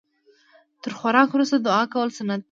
[0.81, 2.39] تر خوراک وروسته دعا کول سنت ده